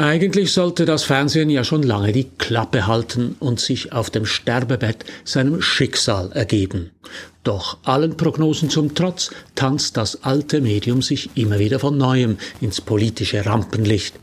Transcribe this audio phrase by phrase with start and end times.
[0.00, 5.04] Eigentlich sollte das Fernsehen ja schon lange die Klappe halten und sich auf dem Sterbebett
[5.24, 6.92] seinem Schicksal ergeben.
[7.42, 12.80] Doch allen Prognosen zum Trotz tanzt das alte Medium sich immer wieder von neuem ins
[12.80, 14.14] politische Rampenlicht.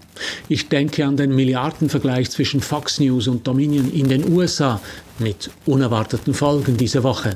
[0.47, 4.79] Ich denke an den Milliardenvergleich zwischen Fox News und Dominion in den USA
[5.19, 7.35] mit unerwarteten Folgen diese Woche,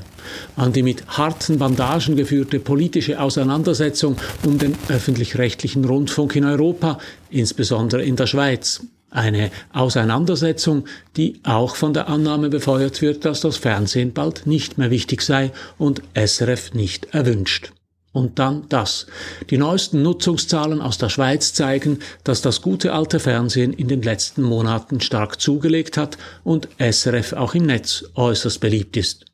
[0.56, 6.98] an die mit harten Bandagen geführte politische Auseinandersetzung um den öffentlich-rechtlichen Rundfunk in Europa,
[7.30, 8.82] insbesondere in der Schweiz.
[9.10, 10.84] Eine Auseinandersetzung,
[11.16, 15.50] die auch von der Annahme befeuert wird, dass das Fernsehen bald nicht mehr wichtig sei
[15.78, 17.72] und SRF nicht erwünscht.
[18.12, 19.06] Und dann das.
[19.50, 24.42] Die neuesten Nutzungszahlen aus der Schweiz zeigen, dass das gute alte Fernsehen in den letzten
[24.42, 29.26] Monaten stark zugelegt hat und SRF auch im Netz äußerst beliebt ist.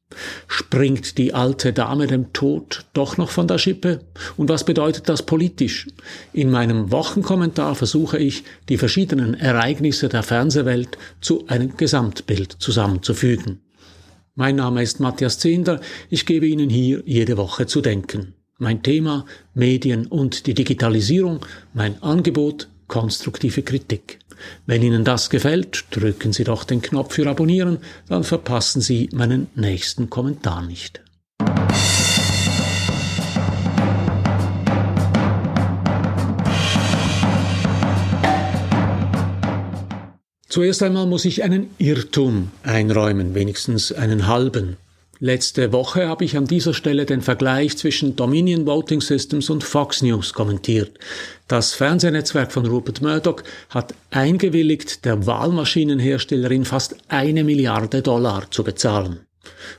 [0.47, 4.01] Springt die alte Dame dem Tod doch noch von der Schippe?
[4.37, 5.89] Und was bedeutet das politisch?
[6.33, 13.63] In meinem Wochenkommentar versuche ich, die verschiedenen Ereignisse der Fernsehwelt zu einem Gesamtbild zusammenzufügen.
[14.37, 18.36] Mein Name ist Matthias Zehnder, ich gebe Ihnen hier jede Woche zu denken.
[18.59, 24.19] Mein Thema Medien und die Digitalisierung, mein Angebot konstruktive Kritik.
[24.65, 29.49] Wenn Ihnen das gefällt, drücken Sie doch den Knopf für Abonnieren, dann verpassen Sie meinen
[29.55, 31.03] nächsten Kommentar nicht.
[40.49, 44.79] Zuerst einmal muss ich einen Irrtum einräumen, wenigstens einen halben.
[45.19, 50.03] Letzte Woche habe ich an dieser Stelle den Vergleich zwischen Dominion Voting Systems und Fox
[50.03, 50.99] News kommentiert.
[51.49, 59.21] Das Fernsehnetzwerk von Rupert Murdoch hat eingewilligt, der Wahlmaschinenherstellerin fast eine Milliarde Dollar zu bezahlen.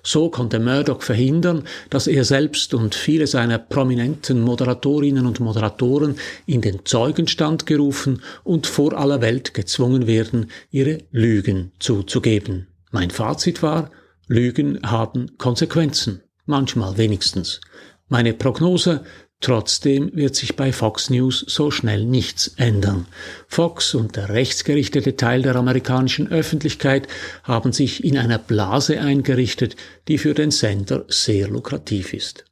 [0.02, 6.16] So konnte Murdoch verhindern, dass er selbst und viele seiner prominenten Moderatorinnen und Moderatoren
[6.48, 12.68] in den Zeugenstand gerufen und vor aller Welt gezwungen werden, ihre Lügen zuzugeben.
[12.90, 13.92] Mein Fazit war,
[14.28, 17.62] Lügen haben Konsequenzen, manchmal wenigstens.
[18.10, 19.04] Meine Prognose,
[19.40, 23.06] Trotzdem wird sich bei Fox News so schnell nichts ändern.
[23.48, 27.08] Fox und der rechtsgerichtete Teil der amerikanischen Öffentlichkeit
[27.44, 29.76] haben sich in einer Blase eingerichtet,
[30.08, 32.46] die für den Sender sehr lukrativ ist.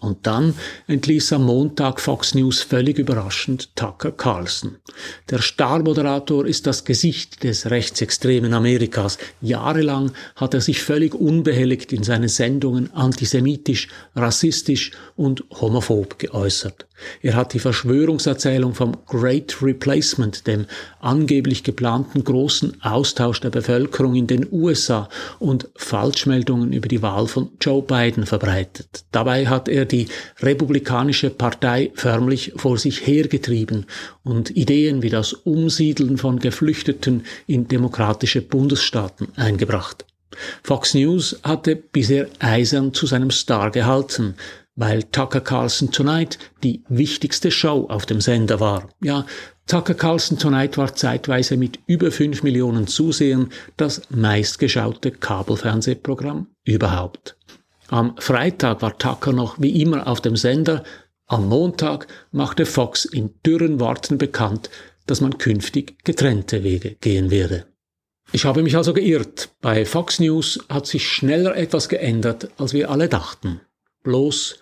[0.00, 0.54] Und dann
[0.86, 4.76] entließ am Montag Fox News völlig überraschend Tucker Carlson.
[5.30, 9.18] Der Starmoderator ist das Gesicht des rechtsextremen Amerikas.
[9.40, 16.86] Jahrelang hat er sich völlig unbehelligt in seinen Sendungen antisemitisch, rassistisch und homophob geäußert.
[17.22, 20.66] Er hat die Verschwörungserzählung vom Great Replacement, dem
[21.00, 25.08] angeblich geplanten großen Austausch der Bevölkerung in den USA
[25.38, 29.04] und Falschmeldungen über die Wahl von Joe Biden verbreitet.
[29.12, 30.06] Dabei hat er die
[30.40, 33.86] Republikanische Partei förmlich vor sich hergetrieben
[34.22, 40.04] und Ideen wie das Umsiedeln von Geflüchteten in demokratische Bundesstaaten eingebracht.
[40.62, 44.34] Fox News hatte bisher eisern zu seinem Star gehalten,
[44.76, 48.88] weil Tucker Carlson Tonight die wichtigste Show auf dem Sender war.
[49.02, 49.26] Ja,
[49.66, 57.37] Tucker Carlson Tonight war zeitweise mit über fünf Millionen Zusehern das meistgeschaute Kabelfernsehprogramm überhaupt.
[57.88, 60.84] Am Freitag war Tucker noch wie immer auf dem Sender,
[61.26, 64.70] am Montag machte Fox in dürren Worten bekannt,
[65.06, 67.66] dass man künftig getrennte Wege gehen werde.
[68.32, 69.50] Ich habe mich also geirrt.
[69.60, 73.60] Bei Fox News hat sich schneller etwas geändert, als wir alle dachten.
[74.04, 74.58] Bloß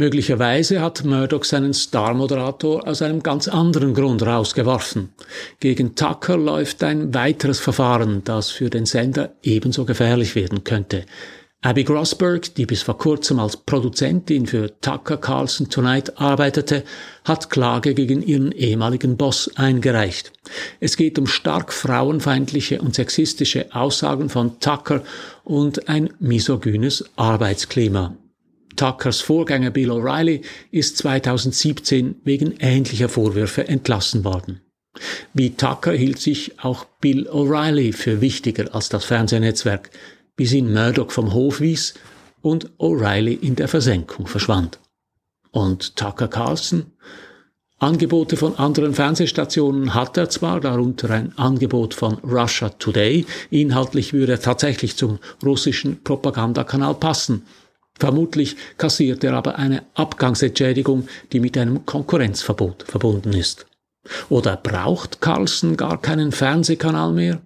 [0.00, 5.12] Möglicherweise hat Murdoch seinen Star-Moderator aus einem ganz anderen Grund rausgeworfen.
[5.58, 11.04] Gegen Tucker läuft ein weiteres Verfahren, das für den Sender ebenso gefährlich werden könnte.
[11.60, 16.84] Abby Grossberg, die bis vor kurzem als Produzentin für Tucker Carlson Tonight arbeitete,
[17.24, 20.32] hat Klage gegen ihren ehemaligen Boss eingereicht.
[20.78, 25.02] Es geht um stark frauenfeindliche und sexistische Aussagen von Tucker
[25.42, 28.16] und ein misogynes Arbeitsklima.
[28.76, 34.60] Tuckers Vorgänger Bill O'Reilly ist 2017 wegen ähnlicher Vorwürfe entlassen worden.
[35.34, 39.90] Wie Tucker hielt sich auch Bill O'Reilly für wichtiger als das Fernsehnetzwerk,
[40.38, 41.92] bis ihn Murdoch vom Hof wies
[42.40, 44.78] und O'Reilly in der Versenkung verschwand.
[45.50, 46.86] Und Tucker Carlson?
[47.78, 54.32] Angebote von anderen Fernsehstationen hat er zwar, darunter ein Angebot von Russia Today, inhaltlich würde
[54.32, 57.42] er tatsächlich zum russischen Propagandakanal passen,
[57.98, 63.66] Vermutlich kassiert er aber eine Abgangsentschädigung, die mit einem Konkurrenzverbot verbunden ist.
[64.28, 67.42] Oder braucht Carlson gar keinen Fernsehkanal mehr?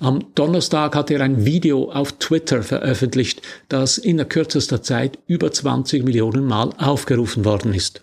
[0.00, 6.04] Am Donnerstag hat er ein Video auf Twitter veröffentlicht, das in kürzester Zeit über 20
[6.04, 8.02] Millionen Mal aufgerufen worden ist.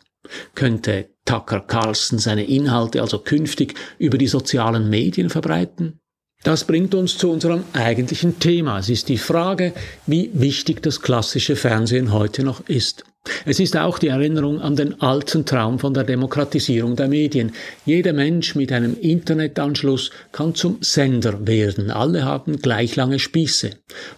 [0.56, 6.00] Könnte Tucker Carlson seine Inhalte also künftig über die sozialen Medien verbreiten?
[6.44, 8.80] Das bringt uns zu unserem eigentlichen Thema.
[8.80, 9.74] Es ist die Frage,
[10.08, 13.04] wie wichtig das klassische Fernsehen heute noch ist.
[13.46, 17.52] Es ist auch die Erinnerung an den alten Traum von der Demokratisierung der Medien.
[17.86, 21.90] Jeder Mensch mit einem Internetanschluss kann zum Sender werden.
[21.92, 23.72] Alle haben gleich lange Spieße.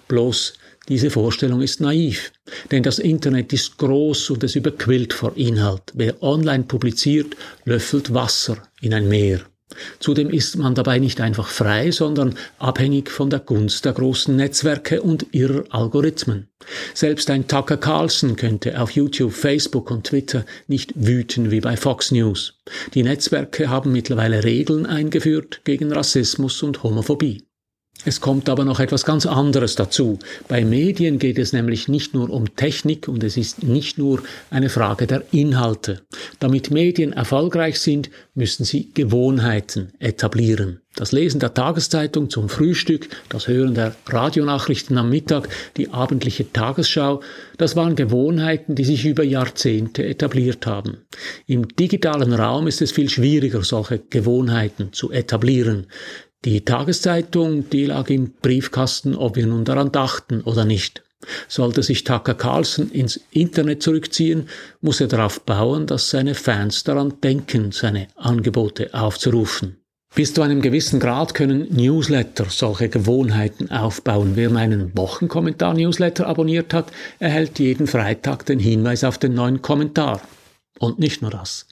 [0.08, 0.54] Bloß
[0.90, 2.32] diese Vorstellung ist naiv,
[2.72, 5.84] denn das Internet ist groß und es überquillt vor Inhalt.
[5.94, 9.42] Wer online publiziert, löffelt Wasser in ein Meer.
[10.00, 15.02] Zudem ist man dabei nicht einfach frei, sondern abhängig von der Gunst der großen Netzwerke
[15.02, 16.48] und ihrer Algorithmen.
[16.94, 22.12] Selbst ein Tucker Carlson könnte auf YouTube, Facebook und Twitter nicht wüten wie bei Fox
[22.12, 22.60] News.
[22.94, 27.44] Die Netzwerke haben mittlerweile Regeln eingeführt gegen Rassismus und Homophobie.
[28.04, 30.18] Es kommt aber noch etwas ganz anderes dazu.
[30.48, 34.70] Bei Medien geht es nämlich nicht nur um Technik und es ist nicht nur eine
[34.70, 36.02] Frage der Inhalte.
[36.40, 40.82] Damit Medien erfolgreich sind, müssen sie Gewohnheiten etablieren.
[40.96, 47.22] Das Lesen der Tageszeitung zum Frühstück, das Hören der Radionachrichten am Mittag, die abendliche Tagesschau,
[47.58, 50.98] das waren Gewohnheiten, die sich über Jahrzehnte etabliert haben.
[51.46, 55.88] Im digitalen Raum ist es viel schwieriger, solche Gewohnheiten zu etablieren.
[56.44, 61.04] Die Tageszeitung, die lag im Briefkasten, ob wir nun daran dachten oder nicht.
[61.48, 64.50] Sollte sich Tucker Carlson ins Internet zurückziehen,
[64.82, 69.78] muss er darauf bauen, dass seine Fans daran denken, seine Angebote aufzurufen.
[70.16, 74.32] Bis zu einem gewissen Grad können Newsletter solche Gewohnheiten aufbauen.
[74.34, 80.22] Wer meinen Wochenkommentar-Newsletter abonniert hat, erhält jeden Freitag den Hinweis auf den neuen Kommentar.
[80.80, 81.68] Und nicht nur das.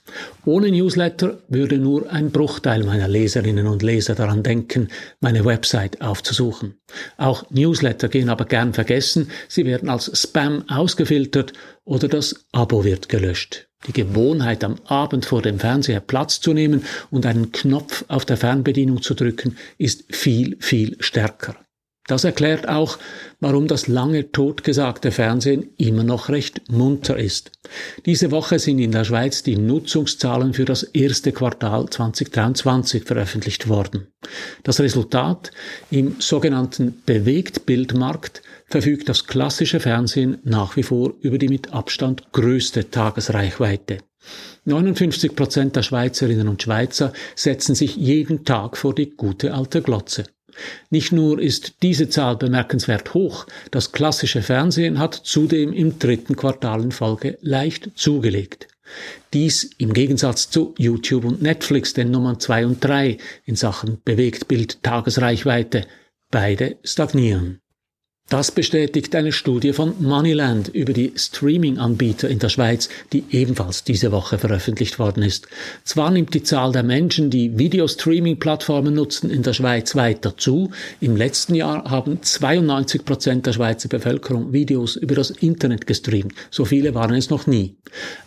[0.46, 6.76] Ohne Newsletter würde nur ein Bruchteil meiner Leserinnen und Leser daran denken, meine Website aufzusuchen.
[7.18, 11.54] Auch Newsletter gehen aber gern vergessen, sie werden als Spam ausgefiltert
[11.86, 13.68] oder das Abo wird gelöscht.
[13.88, 18.38] Die Gewohnheit, am Abend vor dem Fernseher Platz zu nehmen und einen Knopf auf der
[18.38, 21.56] Fernbedienung zu drücken, ist viel, viel stärker.
[22.10, 22.98] Das erklärt auch,
[23.40, 27.52] warum das lange totgesagte Fernsehen immer noch recht munter ist.
[28.08, 34.08] Diese Woche sind in der Schweiz die Nutzungszahlen für das erste Quartal 2023 veröffentlicht worden.
[34.64, 35.52] Das Resultat
[35.92, 42.90] im sogenannten Bewegtbildmarkt verfügt das klassische Fernsehen nach wie vor über die mit Abstand größte
[42.90, 44.00] Tagesreichweite.
[44.66, 50.24] 59 Prozent der Schweizerinnen und Schweizer setzen sich jeden Tag vor die gute alte Glotze.
[50.90, 56.82] Nicht nur ist diese Zahl bemerkenswert hoch, das klassische Fernsehen hat zudem im dritten Quartal
[56.82, 58.68] in Folge leicht zugelegt.
[59.34, 64.82] Dies im Gegensatz zu YouTube und Netflix, den Nummern 2 und 3 in Sachen Bewegtbild
[64.82, 65.86] Tagesreichweite.
[66.32, 67.62] Beide stagnieren.
[68.30, 74.12] Das bestätigt eine Studie von Moneyland über die Streaming-Anbieter in der Schweiz, die ebenfalls diese
[74.12, 75.48] Woche veröffentlicht worden ist.
[75.84, 80.70] Zwar nimmt die Zahl der Menschen, die Video-Streaming-Plattformen nutzen, in der Schweiz weiter zu.
[81.02, 86.36] Im letzten Jahr haben 92 Prozent der Schweizer Bevölkerung Videos über das Internet gestreamt.
[86.52, 87.78] So viele waren es noch nie.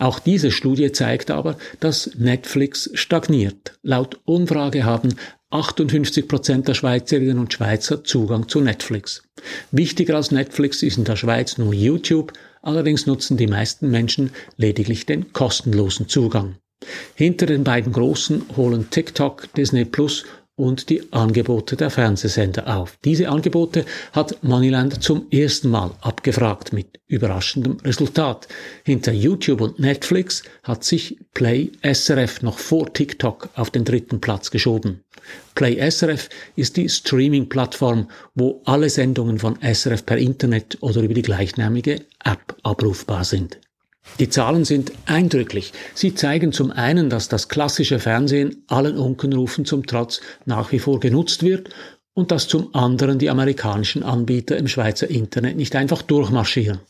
[0.00, 3.78] Auch diese Studie zeigt aber, dass Netflix stagniert.
[3.84, 5.14] Laut Umfrage haben
[5.52, 9.22] 58 Prozent der Schweizerinnen und Schweizer Zugang zu Netflix.
[9.70, 12.32] Wichtiger als Netflix ist in der Schweiz nur YouTube,
[12.62, 16.56] allerdings nutzen die meisten Menschen lediglich den kostenlosen Zugang.
[17.14, 20.24] Hinter den beiden großen holen TikTok, Disney Plus
[20.56, 22.98] und die Angebote der Fernsehsender auf.
[23.04, 28.48] Diese Angebote hat Moneyland zum ersten Mal abgefragt mit überraschendem Resultat.
[28.84, 34.50] Hinter YouTube und Netflix hat sich Play SRF noch vor TikTok auf den dritten Platz
[34.50, 35.02] geschoben.
[35.54, 41.22] Play SRF ist die Streaming-Plattform, wo alle Sendungen von SRF per Internet oder über die
[41.22, 43.58] gleichnamige App abrufbar sind.
[44.18, 45.72] Die Zahlen sind eindrücklich.
[45.94, 50.98] Sie zeigen zum einen, dass das klassische Fernsehen allen Unkenrufen zum Trotz nach wie vor
[51.00, 51.70] genutzt wird
[52.14, 56.80] und dass zum anderen die amerikanischen Anbieter im Schweizer Internet nicht einfach durchmarschieren.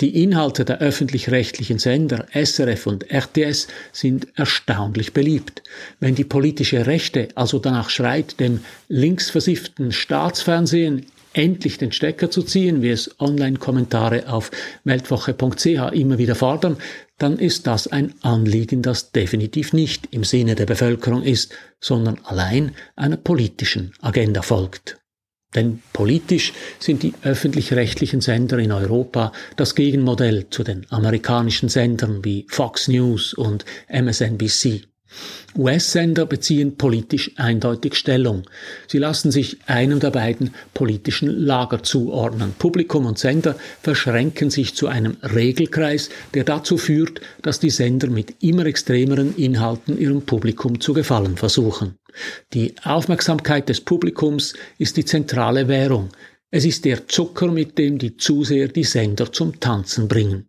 [0.00, 5.62] Die Inhalte der öffentlich-rechtlichen Sender SRF und RTS sind erstaunlich beliebt.
[6.00, 12.80] Wenn die politische Rechte also danach schreit, dem linksversifften Staatsfernsehen endlich den Stecker zu ziehen,
[12.80, 14.50] wie es Online-Kommentare auf
[14.84, 16.78] weltwoche.ch immer wieder fordern,
[17.18, 22.72] dann ist das ein Anliegen, das definitiv nicht im Sinne der Bevölkerung ist, sondern allein
[22.96, 24.98] einer politischen Agenda folgt.
[25.54, 32.46] Denn politisch sind die öffentlich-rechtlichen Sender in Europa das Gegenmodell zu den amerikanischen Sendern wie
[32.48, 34.93] Fox News und MSNBC.
[35.56, 38.42] US-Sender beziehen politisch eindeutig Stellung.
[38.88, 42.54] Sie lassen sich einem der beiden politischen Lager zuordnen.
[42.58, 48.42] Publikum und Sender verschränken sich zu einem Regelkreis, der dazu führt, dass die Sender mit
[48.42, 51.94] immer extremeren Inhalten ihrem Publikum zu gefallen versuchen.
[52.52, 56.10] Die Aufmerksamkeit des Publikums ist die zentrale Währung.
[56.50, 60.48] Es ist der Zucker, mit dem die Zuseher die Sender zum Tanzen bringen.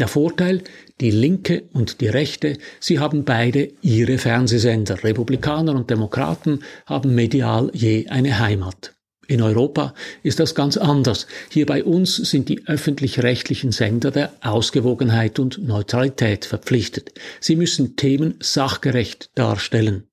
[0.00, 0.62] Der Vorteil,
[1.02, 5.04] die Linke und die Rechte, sie haben beide ihre Fernsehsender.
[5.04, 8.94] Republikaner und Demokraten haben medial je eine Heimat.
[9.28, 9.92] In Europa
[10.22, 11.26] ist das ganz anders.
[11.50, 17.12] Hier bei uns sind die öffentlich-rechtlichen Sender der Ausgewogenheit und Neutralität verpflichtet.
[17.38, 20.04] Sie müssen Themen sachgerecht darstellen.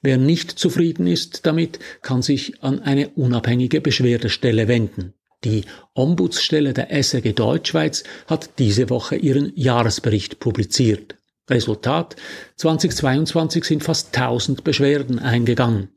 [0.00, 5.12] Wer nicht zufrieden ist damit, kann sich an eine unabhängige Beschwerdestelle wenden.
[5.44, 11.16] Die Ombudsstelle der SRG Deutschschweiz hat diese Woche ihren Jahresbericht publiziert.
[11.50, 12.16] Resultat
[12.56, 15.90] 2022 sind fast 1000 Beschwerden eingegangen.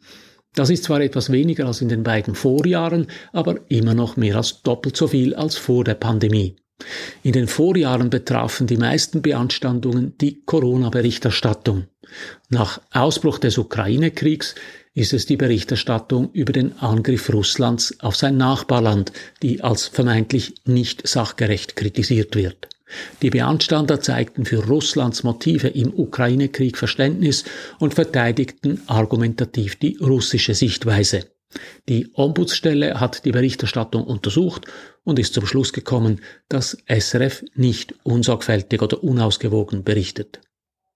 [0.53, 4.63] Das ist zwar etwas weniger als in den beiden Vorjahren, aber immer noch mehr als
[4.63, 6.57] doppelt so viel als vor der Pandemie.
[7.23, 11.85] In den Vorjahren betrafen die meisten Beanstandungen die Corona-Berichterstattung.
[12.49, 14.55] Nach Ausbruch des Ukraine-Kriegs
[14.97, 19.11] ist es die Berichterstattung über den Angriff Russlands auf sein Nachbarland,
[19.43, 22.67] die als vermeintlich nicht sachgerecht kritisiert wird.
[23.21, 27.43] Die Beanstander zeigten für Russlands Motive im Ukraine-Krieg Verständnis
[27.77, 31.25] und verteidigten argumentativ die russische Sichtweise.
[31.87, 34.65] Die Ombudsstelle hat die Berichterstattung untersucht
[35.03, 40.39] und ist zum Schluss gekommen, dass SRF nicht unsorgfältig oder unausgewogen berichtet.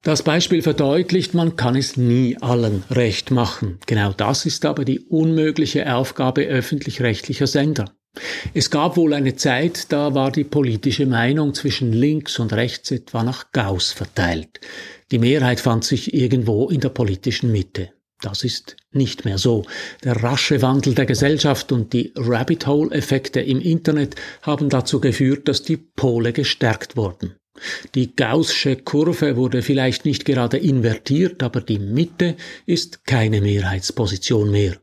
[0.03, 3.77] Das Beispiel verdeutlicht, man kann es nie allen recht machen.
[3.85, 7.85] Genau das ist aber die unmögliche Aufgabe öffentlich-rechtlicher Sender.
[8.55, 13.21] Es gab wohl eine Zeit, da war die politische Meinung zwischen links und rechts etwa
[13.23, 14.59] nach Gauss verteilt.
[15.11, 17.91] Die Mehrheit fand sich irgendwo in der politischen Mitte.
[18.21, 19.65] Das ist nicht mehr so.
[20.03, 25.61] Der rasche Wandel der Gesellschaft und die Rabbit Hole-Effekte im Internet haben dazu geführt, dass
[25.61, 27.35] die Pole gestärkt wurden.
[27.95, 34.77] Die Gaußsche Kurve wurde vielleicht nicht gerade invertiert, aber die Mitte ist keine Mehrheitsposition mehr.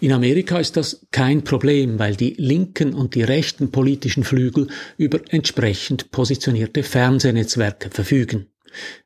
[0.00, 5.20] In Amerika ist das kein Problem, weil die linken und die rechten politischen Flügel über
[5.30, 8.46] entsprechend positionierte Fernsehnetzwerke verfügen.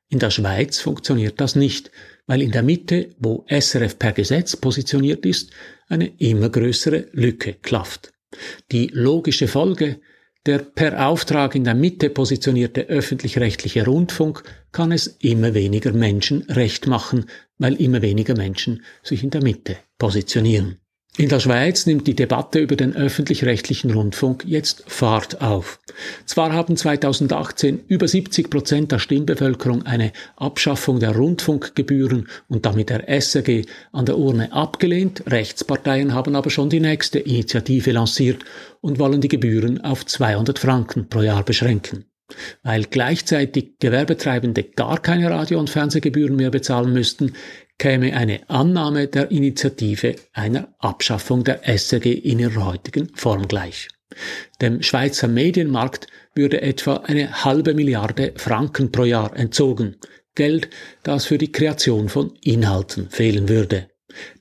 [0.09, 1.91] In der Schweiz funktioniert das nicht,
[2.27, 5.51] weil in der Mitte, wo SRF per Gesetz positioniert ist,
[5.89, 8.13] eine immer größere Lücke klafft.
[8.73, 10.01] Die logische Folge,
[10.49, 16.87] der per Auftrag in der Mitte positionierte öffentlich-rechtliche Rundfunk kann es immer weniger Menschen recht
[16.87, 17.27] machen,
[17.59, 20.79] weil immer weniger Menschen sich in der Mitte positionieren.
[21.19, 25.81] In der Schweiz nimmt die Debatte über den öffentlich-rechtlichen Rundfunk jetzt Fahrt auf.
[26.27, 33.09] Zwar haben 2018 über 70 Prozent der Stimmbevölkerung eine Abschaffung der Rundfunkgebühren und damit der
[33.09, 38.45] SRG an der Urne abgelehnt, Rechtsparteien haben aber schon die nächste Initiative lanciert
[38.81, 42.05] und wollen die Gebühren auf 200 Franken pro Jahr beschränken.
[42.63, 47.33] Weil gleichzeitig Gewerbetreibende gar keine Radio- und Fernsehgebühren mehr bezahlen müssten,
[47.79, 53.89] käme eine Annahme der Initiative einer Abschaffung der SRG in ihrer heutigen Form gleich.
[54.61, 59.97] Dem Schweizer Medienmarkt würde etwa eine halbe Milliarde Franken pro Jahr entzogen,
[60.35, 60.69] Geld,
[61.03, 63.89] das für die Kreation von Inhalten fehlen würde.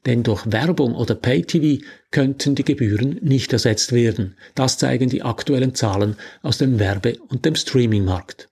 [0.05, 4.37] Denn durch Werbung oder Pay-TV könnten die Gebühren nicht ersetzt werden.
[4.55, 8.47] Das zeigen die aktuellen Zahlen aus dem Werbe- und dem Streamingmarkt.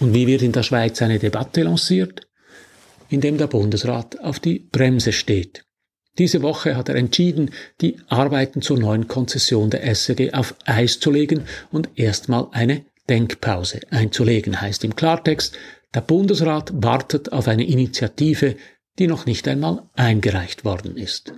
[0.00, 2.26] Und wie wird in der Schweiz eine Debatte lanciert?
[3.10, 5.64] In dem der Bundesrat auf die Bremse steht.
[6.18, 7.50] Diese Woche hat er entschieden,
[7.80, 13.80] die Arbeiten zur neuen Konzession der SRG auf Eis zu legen und erstmal eine Denkpause
[13.90, 14.60] einzulegen.
[14.60, 15.56] Heißt im Klartext,
[15.94, 18.56] der Bundesrat wartet auf eine Initiative,
[18.98, 21.32] die noch nicht einmal eingereicht worden ist.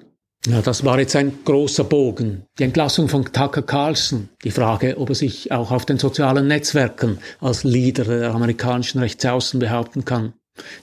[0.46, 2.46] Ja, das war jetzt ein großer Bogen.
[2.58, 7.18] Die Entlassung von Tucker Carlson, die Frage, ob er sich auch auf den sozialen Netzwerken
[7.40, 10.34] als Leader der amerikanischen Rechtsaußen behaupten kann.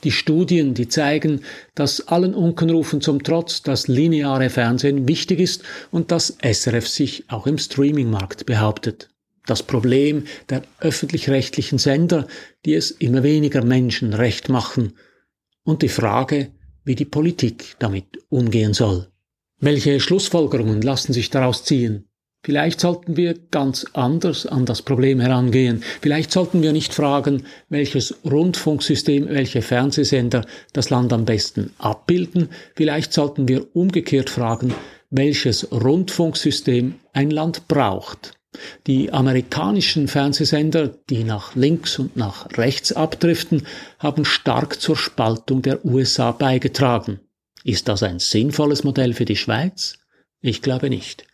[0.03, 1.41] Die Studien, die zeigen,
[1.75, 7.47] dass allen Unkenrufen zum Trotz das lineare Fernsehen wichtig ist und dass SRF sich auch
[7.47, 9.09] im Streamingmarkt behauptet.
[9.45, 12.27] Das Problem der öffentlich-rechtlichen Sender,
[12.65, 14.93] die es immer weniger Menschen recht machen.
[15.63, 16.51] Und die Frage,
[16.83, 19.07] wie die Politik damit umgehen soll.
[19.59, 22.08] Welche Schlussfolgerungen lassen sich daraus ziehen?
[22.41, 25.83] Vielleicht sollten wir ganz anders an das Problem herangehen.
[26.01, 32.49] Vielleicht sollten wir nicht fragen, welches Rundfunksystem, welche Fernsehsender das Land am besten abbilden.
[32.75, 34.73] Vielleicht sollten wir umgekehrt fragen,
[35.09, 38.39] welches Rundfunksystem ein Land braucht.
[38.87, 43.67] Die amerikanischen Fernsehsender, die nach links und nach rechts abdriften,
[43.99, 47.19] haben stark zur Spaltung der USA beigetragen.
[47.63, 49.99] Ist das ein sinnvolles Modell für die Schweiz?
[50.41, 51.28] Ich glaube nicht.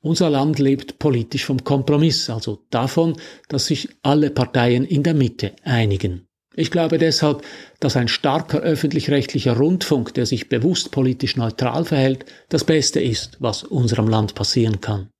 [0.00, 3.16] Unser Land lebt politisch vom Kompromiss, also davon,
[3.48, 6.26] dass sich alle Parteien in der Mitte einigen.
[6.54, 7.44] Ich glaube deshalb,
[7.80, 13.62] dass ein starker öffentlich-rechtlicher Rundfunk, der sich bewusst politisch neutral verhält, das Beste ist, was
[13.62, 15.10] unserem Land passieren kann.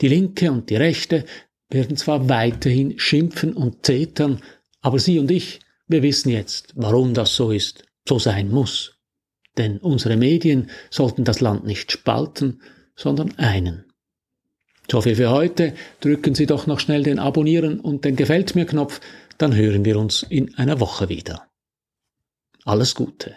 [0.00, 1.24] Die Linke und die Rechte
[1.68, 4.40] werden zwar weiterhin schimpfen und zetern,
[4.80, 5.58] aber Sie und ich,
[5.88, 8.94] wir wissen jetzt, warum das so ist, so sein muss.
[9.56, 12.62] Denn unsere Medien sollten das Land nicht spalten,
[12.94, 13.87] sondern einen.
[14.90, 15.74] So viel für heute.
[16.00, 19.00] Drücken Sie doch noch schnell den Abonnieren und den Gefällt mir Knopf,
[19.36, 21.46] dann hören wir uns in einer Woche wieder.
[22.64, 23.36] Alles Gute.